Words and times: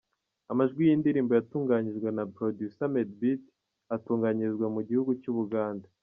Amajwi 0.51 0.79
y’iyi 0.83 0.99
ndirimbo 1.01 1.31
yatunganijwe 1.33 2.07
na 2.17 2.23
Producer 2.35 2.89
Madebeat, 2.93 3.43
atunganyirizwa 3.95 4.67
mu 4.75 4.81
gihugu 4.89 5.11
cy’Ubugande. 5.21 5.87